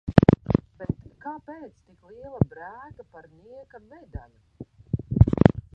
Bet 0.83 1.03
kāpēc 1.25 1.67
tik 1.89 2.09
liela 2.13 2.41
brēka 2.55 3.07
par 3.17 3.29
nieka 3.35 3.83
medaļu? 3.91 5.49